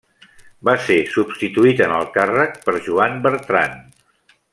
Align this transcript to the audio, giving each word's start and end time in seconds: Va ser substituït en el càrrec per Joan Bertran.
Va 0.69 0.73
ser 0.85 0.95
substituït 1.15 1.83
en 1.87 1.93
el 1.99 2.07
càrrec 2.15 2.57
per 2.65 2.75
Joan 2.87 3.21
Bertran. 3.27 3.77